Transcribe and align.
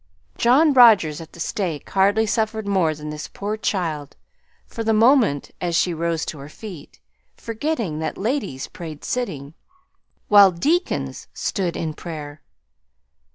John 0.35 0.73
Rogers 0.73 1.21
at 1.21 1.31
the 1.33 1.39
stake 1.39 1.87
hardly 1.91 2.25
suffered 2.25 2.65
more 2.67 2.95
than 2.95 3.11
this 3.11 3.27
poor 3.27 3.55
child 3.55 4.15
for 4.65 4.83
the 4.83 4.95
moment 4.95 5.51
as 5.61 5.75
she 5.75 5.93
rose 5.93 6.25
to 6.25 6.39
her 6.39 6.49
feet, 6.49 6.99
forgetting 7.37 7.99
that 7.99 8.17
ladies 8.17 8.67
prayed 8.67 9.05
sitting, 9.05 9.53
while 10.27 10.49
deacons 10.49 11.27
stood 11.35 11.77
in 11.77 11.93
prayer. 11.93 12.41